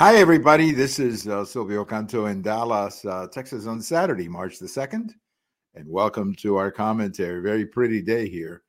[0.00, 0.72] Hi, everybody.
[0.72, 5.10] This is uh, Silvio Canto in Dallas, uh, Texas on Saturday, March the 2nd.
[5.76, 7.40] And welcome to our commentary.
[7.40, 8.64] Very pretty day here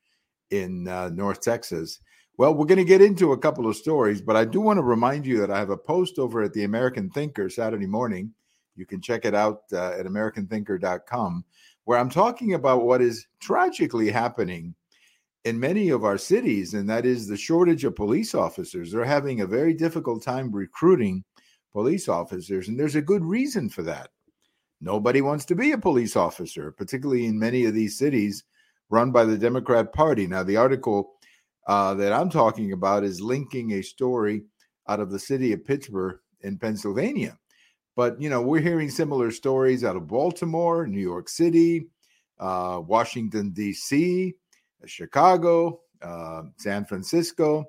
[0.51, 1.97] in uh, North Texas.
[2.37, 4.83] Well, we're going to get into a couple of stories, but I do want to
[4.83, 8.31] remind you that I have a post over at the American Thinker Saturday morning.
[8.75, 11.43] You can check it out uh, at AmericanThinker.com,
[11.85, 14.75] where I'm talking about what is tragically happening
[15.45, 18.91] in many of our cities, and that is the shortage of police officers.
[18.91, 21.23] They're having a very difficult time recruiting
[21.71, 24.09] police officers, and there's a good reason for that.
[24.81, 28.43] Nobody wants to be a police officer, particularly in many of these cities
[28.89, 30.25] run by the Democrat Party.
[30.25, 31.13] Now, the article
[31.67, 34.43] uh, that I'm talking about is linking a story
[34.87, 37.37] out of the city of Pittsburgh in Pennsylvania.
[37.95, 41.87] But, you know, we're hearing similar stories out of Baltimore, New York City,
[42.39, 44.35] uh, Washington, D.C.,
[44.87, 47.65] Chicago, uh, San Francisco.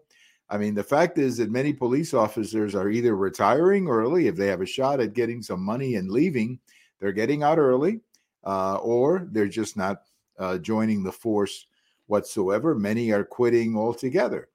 [0.49, 4.47] I mean, the fact is that many police officers are either retiring early if they
[4.47, 6.59] have a shot at getting some money and leaving,
[7.01, 8.01] they're getting out early,
[8.45, 10.03] uh, or they're just not
[10.39, 11.67] uh, joining the force
[12.07, 12.75] whatsoever.
[12.75, 14.49] Many are quitting altogether.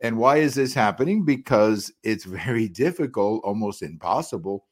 [0.00, 1.24] And why is this happening?
[1.24, 4.66] Because it's very difficult, almost impossible,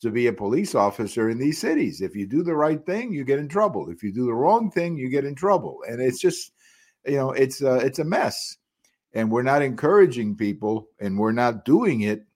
[0.00, 2.00] to be a police officer in these cities.
[2.00, 3.90] If you do the right thing, you get in trouble.
[3.90, 5.78] If you do the wrong thing, you get in trouble.
[5.88, 6.52] And it's just
[7.06, 8.56] you know it's it's a mess.
[9.14, 12.26] And we're not encouraging people and we're not doing it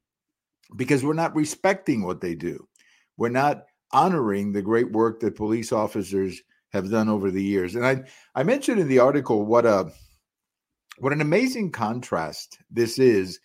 [0.75, 2.67] because we're not respecting what they do.
[3.19, 6.41] We're not honoring the great work that police officers
[6.73, 7.75] have done over the years.
[7.75, 8.03] And i
[8.35, 9.93] i mentioned in the article what a
[10.99, 13.41] what an amazing contrast this is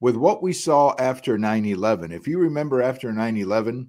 [0.00, 3.88] with what we saw after 9-11 if you remember after 9-11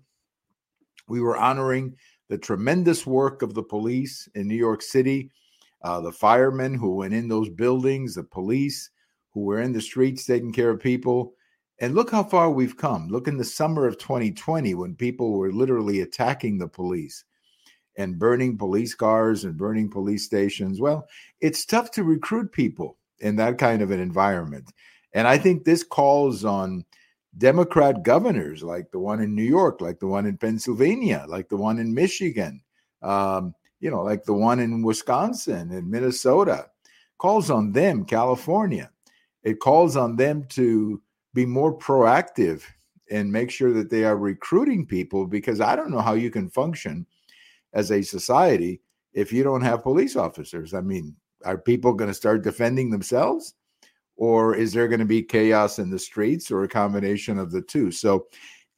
[1.08, 1.96] we were honoring
[2.30, 5.32] the tremendous work of the police in new york city
[5.82, 8.90] uh, the firemen who went in those buildings, the police
[9.32, 11.34] who were in the streets taking care of people.
[11.80, 13.08] And look how far we've come.
[13.08, 17.24] Look in the summer of 2020 when people were literally attacking the police
[17.98, 20.80] and burning police cars and burning police stations.
[20.80, 21.08] Well,
[21.42, 24.72] it's tough to recruit people in that kind of an environment.
[25.14, 26.86] And I think this calls on
[27.38, 31.58] Democrat governors like the one in New York, like the one in Pennsylvania, like the
[31.58, 32.62] one in Michigan,
[33.02, 36.68] um, you know, like the one in Wisconsin and Minnesota,
[37.18, 38.92] calls on them, California.
[39.44, 41.02] It calls on them to
[41.34, 42.64] be more proactive
[43.10, 46.50] and make sure that they are recruiting people because I don't know how you can
[46.50, 47.06] function
[47.74, 48.82] as a society
[49.14, 50.74] if you don't have police officers.
[50.74, 53.54] I mean, are people going to start defending themselves?
[54.16, 57.62] Or is there going to be chaos in the streets or a combination of the
[57.62, 57.92] two?
[57.92, 58.28] So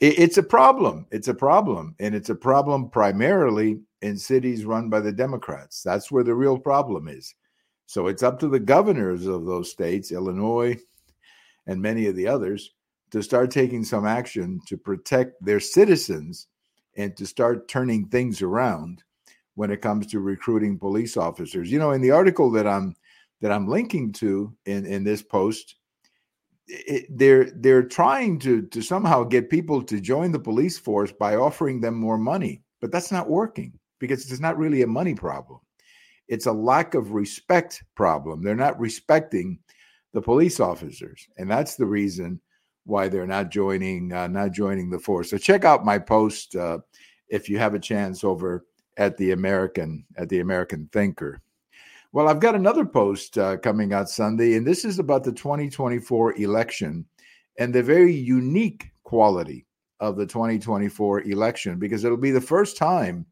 [0.01, 1.07] it's a problem.
[1.11, 1.95] It's a problem.
[1.99, 5.81] And it's a problem primarily in cities run by the Democrats.
[5.83, 7.33] That's where the real problem is.
[7.85, 10.77] So it's up to the governors of those states, Illinois
[11.67, 12.71] and many of the others,
[13.11, 16.47] to start taking some action to protect their citizens
[16.97, 19.03] and to start turning things around
[19.55, 21.71] when it comes to recruiting police officers.
[21.71, 22.95] You know, in the article that I'm
[23.41, 25.75] that I'm linking to in in this post,
[26.67, 31.35] it, they're they're trying to to somehow get people to join the police force by
[31.35, 35.59] offering them more money, but that's not working because it's not really a money problem.
[36.27, 38.43] It's a lack of respect problem.
[38.43, 39.59] They're not respecting
[40.13, 42.39] the police officers, and that's the reason
[42.85, 45.29] why they're not joining uh, not joining the force.
[45.29, 46.79] So check out my post uh,
[47.29, 48.65] if you have a chance over
[48.97, 51.41] at the American at the American Thinker.
[52.11, 56.33] Well, I've got another post uh, coming out Sunday, and this is about the 2024
[56.41, 57.05] election
[57.59, 59.65] and the very unique quality
[59.99, 63.25] of the 2024 election because it'll be the first time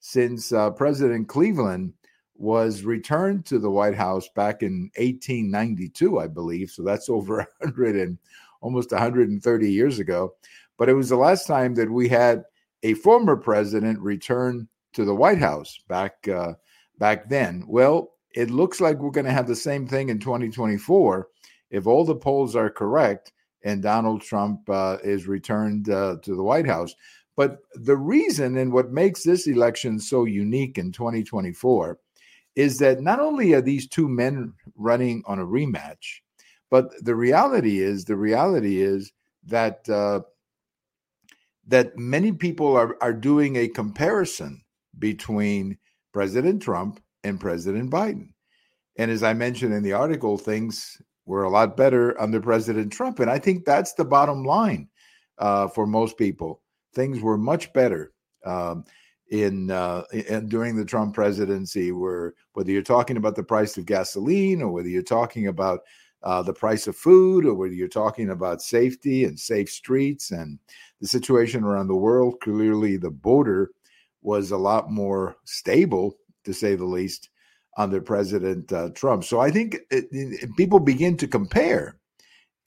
[0.00, 1.92] since uh, President Cleveland
[2.34, 6.70] was returned to the White House back in 1892, I believe.
[6.70, 8.18] So that's over 100 and
[8.60, 10.34] almost 130 years ago.
[10.78, 12.44] But it was the last time that we had
[12.82, 16.54] a former president return to the White House back uh,
[16.98, 17.64] back then.
[17.68, 21.28] Well, it looks like we're going to have the same thing in 2024
[21.70, 26.42] if all the polls are correct and Donald Trump uh, is returned uh, to the
[26.42, 26.94] White House.
[27.40, 31.98] But the reason and what makes this election so unique in 2024
[32.54, 36.20] is that not only are these two men running on a rematch,
[36.70, 39.10] but the reality is the reality is
[39.46, 40.20] that uh,
[41.66, 44.62] that many people are are doing a comparison
[44.98, 45.78] between
[46.12, 48.34] President Trump and President Biden.
[48.96, 53.18] And as I mentioned in the article, things were a lot better under President Trump,
[53.18, 54.90] and I think that's the bottom line
[55.38, 56.60] uh, for most people
[56.94, 58.12] things were much better
[58.44, 58.84] um,
[59.30, 61.92] in, uh, in during the Trump presidency.
[61.92, 65.80] Where whether you're talking about the price of gasoline or whether you're talking about
[66.22, 70.58] uh, the price of food, or whether you're talking about safety and safe streets and
[71.00, 72.34] the situation around the world.
[72.42, 73.70] Clearly, the border
[74.22, 77.30] was a lot more stable, to say the least,
[77.78, 79.24] under President uh, Trump.
[79.24, 81.96] So I think it, it, people begin to compare.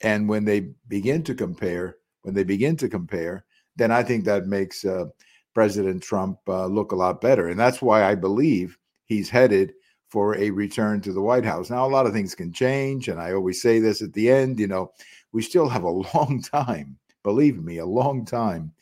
[0.00, 3.44] And when they begin to compare, when they begin to compare,
[3.76, 5.06] then I think that makes uh,
[5.54, 7.48] President Trump uh, look a lot better.
[7.48, 9.72] And that's why I believe he's headed
[10.08, 11.70] for a return to the White House.
[11.70, 13.08] Now, a lot of things can change.
[13.08, 14.92] And I always say this at the end you know,
[15.32, 18.72] we still have a long time, believe me, a long time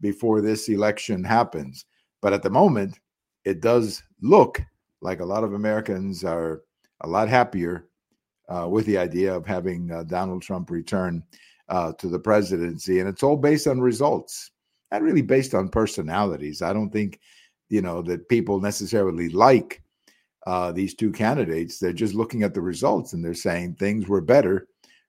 [0.00, 1.84] before this election happens.
[2.20, 2.98] But at the moment,
[3.44, 4.60] it does look
[5.00, 6.62] like a lot of Americans are
[7.02, 7.88] a lot happier
[8.48, 11.22] uh, with the idea of having uh, Donald Trump return
[11.70, 12.98] uh, to the presidency.
[13.00, 14.50] And it's all based on results,
[14.90, 16.62] not really based on personalities.
[16.62, 17.20] I don't think,
[17.68, 19.82] you know, that people necessarily like
[20.46, 21.78] uh, these two candidates.
[21.78, 24.66] They're just looking at the results and they're saying things were better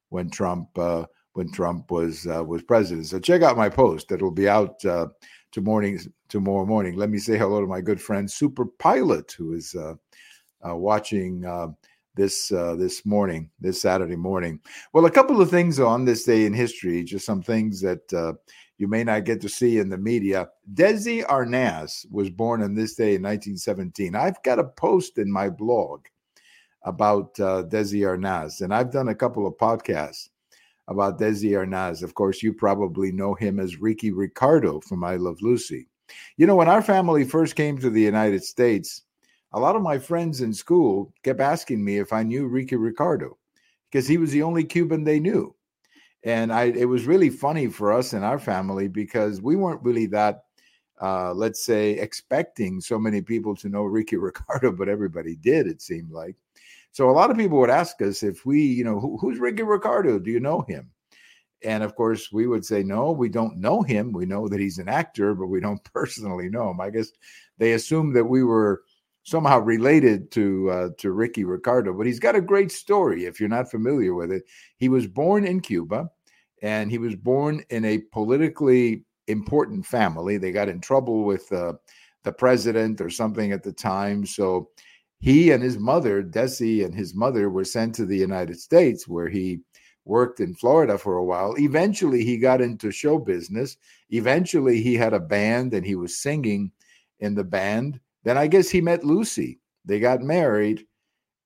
[0.10, 3.08] when Trump uh, when Trump was uh, was president.
[3.08, 4.12] So check out my post.
[4.12, 5.12] It'll be out to
[5.58, 6.00] morning
[6.30, 6.96] tomorrow morning.
[6.96, 9.76] Let me say hello to my good friend Super Pilot, who is
[10.64, 11.44] watching
[12.16, 14.60] this uh, this morning, this Saturday morning.
[14.94, 18.34] Well, a couple of things on this day in history, just some things that uh,
[18.78, 20.50] you may not get to see in the media.
[20.74, 24.16] Desi Arnaz was born on this day in 1917.
[24.16, 26.06] I've got a post in my blog
[26.84, 30.30] about uh, Desi Arnaz, and I've done a couple of podcasts
[30.88, 32.04] about Desi Arnaz.
[32.04, 35.88] Of course, you probably know him as Ricky Ricardo from I Love Lucy.
[36.38, 39.04] You know, when our family first came to the United States,
[39.54, 43.38] a lot of my friends in school kept asking me if I knew Ricky Ricardo
[43.92, 45.54] because he was the only Cuban they knew.
[46.24, 50.06] And I, it was really funny for us in our family because we weren't really
[50.08, 50.44] that,
[51.02, 55.82] uh, let's say, expecting so many people to know Ricky Ricardo, but everybody did, it
[55.82, 56.36] seemed like.
[56.94, 59.64] So a lot of people would ask us if we, you know, Who, who's Ricky
[59.64, 60.20] Ricardo?
[60.20, 60.92] Do you know him?
[61.64, 64.12] And of course, we would say, no, we don't know him.
[64.12, 66.80] We know that he's an actor, but we don't personally know him.
[66.80, 67.12] I guess
[67.58, 68.84] they assumed that we were
[69.24, 73.26] somehow related to uh, to Ricky Ricardo, but he's got a great story.
[73.26, 74.44] If you're not familiar with it,
[74.78, 76.10] he was born in Cuba,
[76.62, 80.38] and he was born in a politically important family.
[80.38, 81.74] They got in trouble with uh,
[82.24, 84.70] the president or something at the time, so
[85.20, 89.30] he and his mother, Desi, and his mother were sent to the United States, where
[89.30, 89.60] he
[90.04, 91.54] worked in Florida for a while.
[91.60, 93.78] Eventually, he got into show business.
[94.10, 96.72] Eventually, he had a band and he was singing
[97.20, 99.60] in the band then I guess he met Lucy.
[99.86, 100.86] They got married.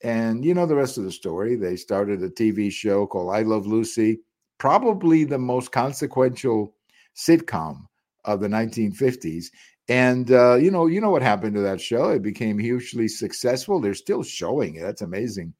[0.03, 1.55] And you know the rest of the story.
[1.55, 4.19] They started a TV show called I Love Lucy,
[4.57, 6.75] probably the most consequential
[7.15, 7.85] sitcom
[8.25, 9.45] of the 1950s.
[9.87, 12.09] And uh, you know, you know what happened to that show?
[12.09, 13.79] It became hugely successful.
[13.79, 14.81] They're still showing it.
[14.81, 15.53] That's amazing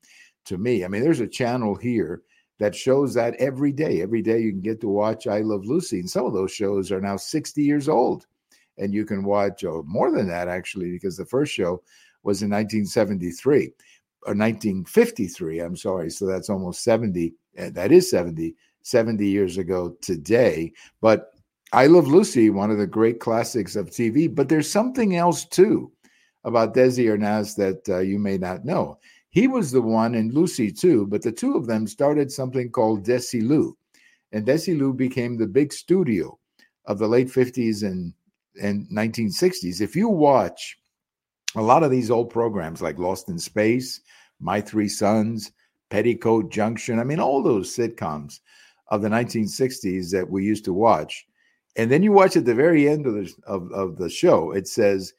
[0.46, 0.84] to me.
[0.84, 2.24] I mean, there's a channel here
[2.60, 4.02] that shows that every day.
[4.02, 6.00] Every day you can get to watch I Love Lucy.
[6.00, 8.26] And some of those shows are now 60 years old
[8.78, 11.82] and you can watch oh, more than that actually because the first show
[12.24, 13.72] was in 1973
[14.28, 18.56] or 1953 i'm sorry so that's almost 70 eh, that is 70
[18.86, 20.72] 70 years ago today.
[21.02, 21.32] But
[21.74, 25.92] i love lucy one of the great classics of tv but there's something else too
[26.44, 29.00] about desi arnaz that uh, you may not know.
[29.30, 33.06] He was the one and lucy too but the two of them started something called
[33.06, 33.74] desilu
[34.32, 36.38] and desilu became the big studio
[36.86, 38.14] of the late 50s and
[38.62, 40.78] and 1960s, if you watch
[41.56, 44.02] a lot of these old programs like Lost in Space,
[44.40, 45.52] My Three Sons,
[45.90, 48.40] Petticoat Junction, I mean, all those sitcoms
[48.90, 51.26] of the 1960s that we used to watch.
[51.78, 54.68] And then you watch at the very end of the, of, of the show, it
[54.68, 55.14] says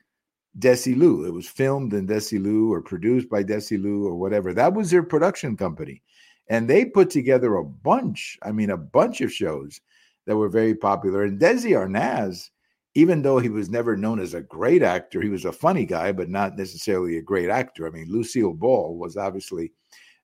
[0.59, 1.27] Desilu.
[1.27, 4.55] It was filmed in Desilu or produced by Desilu or whatever.
[4.55, 6.03] That was their production company.
[6.49, 9.81] And they put together a bunch, I mean, a bunch of shows
[10.27, 11.25] that were very popular.
[11.25, 12.51] And Desi Arnaz
[12.97, 16.13] even though he was never known as a great actor, he was a funny guy,
[16.13, 17.87] but not necessarily a great actor.
[17.87, 19.71] I mean, Lucille Ball was obviously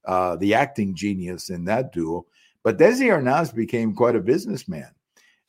[0.07, 2.25] uh, the acting genius in that duo,
[2.63, 4.91] but Desi Arnaz became quite a businessman,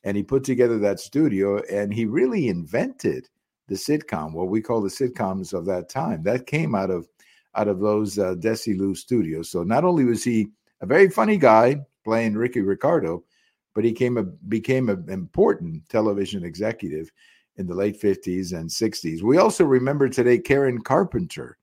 [0.04, 3.26] and he put together that studio, and he really invented
[3.68, 6.22] the sitcom, what we call the sitcoms of that time.
[6.24, 7.08] That came out of
[7.54, 9.48] out of those uh, Desilu studios.
[9.48, 10.48] So not only was he
[10.82, 13.24] a very funny guy playing Ricky Ricardo,
[13.74, 17.10] but he came a, became an important television executive
[17.56, 19.22] in the late 50s and 60s.
[19.22, 21.58] We also remember today Karen Carpenter,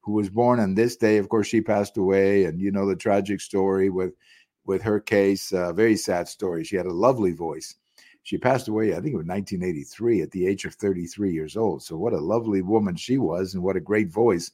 [0.00, 1.16] who was born on this day.
[1.16, 4.14] Of course, she passed away, and you know the tragic story with
[4.64, 5.52] with her case.
[5.52, 6.64] A very sad story.
[6.64, 7.76] She had a lovely voice.
[8.24, 11.82] She passed away, I think it was 1983, at the age of 33 years old.
[11.82, 14.52] So what a lovely woman she was, and what a great voice,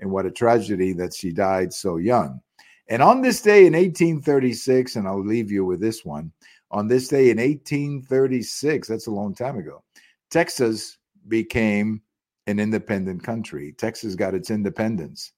[0.00, 2.40] and what a tragedy that she died so young.
[2.88, 6.30] And on this day in 1836, and I'll leave you with this one
[6.70, 9.82] on this day in 1836, that's a long time ago,
[10.30, 12.02] Texas became
[12.46, 13.72] an independent country.
[13.72, 15.32] Texas got its independence.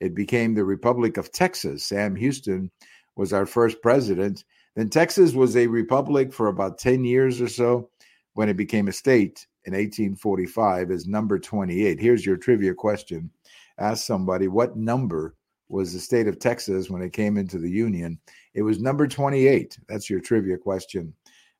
[0.00, 1.84] It became the Republic of Texas.
[1.86, 2.70] Sam Houston
[3.16, 4.44] was our first president.
[4.76, 7.90] Then Texas was a republic for about 10 years or so
[8.34, 12.00] when it became a state in 1845 as number 28.
[12.00, 13.30] Here's your trivia question.
[13.78, 15.34] Ask somebody what number
[15.70, 18.18] was the state of Texas when it came into the Union.
[18.54, 19.78] It was number 28.
[19.88, 21.14] That's your trivia question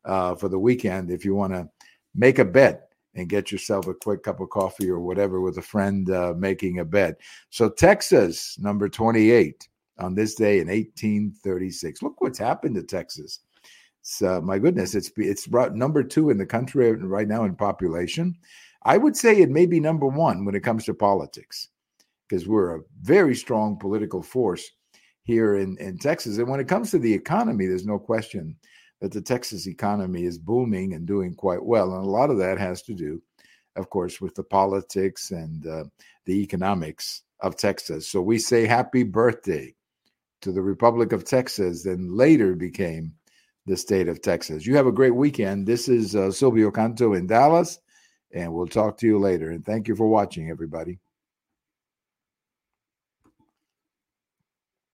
[0.04, 1.10] uh, for the weekend.
[1.10, 1.68] If you want to
[2.14, 5.62] make a bet and get yourself a quick cup of coffee or whatever with a
[5.62, 7.20] friend uh, making a bet.
[7.50, 12.02] So, Texas, number 28 on this day in 1836.
[12.02, 13.40] Look what's happened to Texas.
[14.24, 18.34] Uh, my goodness, it's it's number two in the country right now in population.
[18.84, 21.68] I would say it may be number one when it comes to politics
[22.30, 24.70] because we're a very strong political force
[25.24, 26.38] here in, in Texas.
[26.38, 28.56] And when it comes to the economy, there's no question
[29.00, 31.92] that the Texas economy is booming and doing quite well.
[31.94, 33.20] And a lot of that has to do,
[33.74, 35.84] of course, with the politics and uh,
[36.24, 38.06] the economics of Texas.
[38.06, 39.74] So we say happy birthday
[40.42, 43.12] to the Republic of Texas, then later became
[43.66, 44.66] the state of Texas.
[44.66, 45.66] You have a great weekend.
[45.66, 47.78] This is uh, Silvio Canto in Dallas,
[48.32, 49.50] and we'll talk to you later.
[49.50, 51.00] And thank you for watching, everybody.